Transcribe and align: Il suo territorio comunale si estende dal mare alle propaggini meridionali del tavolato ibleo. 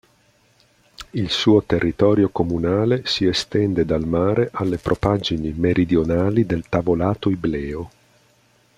Il 1.11 1.29
suo 1.29 1.61
territorio 1.61 2.29
comunale 2.29 3.03
si 3.05 3.27
estende 3.27 3.85
dal 3.85 4.03
mare 4.07 4.49
alle 4.51 4.79
propaggini 4.79 5.53
meridionali 5.53 6.43
del 6.43 6.67
tavolato 6.67 7.29
ibleo. 7.29 7.91